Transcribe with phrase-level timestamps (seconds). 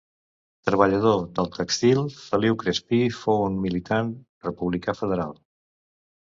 [0.69, 2.01] Treballador del tèxtil,
[2.31, 4.13] Feliu Crespí fou un militant
[4.51, 5.41] republicà federal.